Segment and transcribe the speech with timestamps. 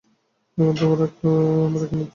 [0.57, 0.99] এখন তোমার
[1.65, 2.09] আমার একই মৃত্যু।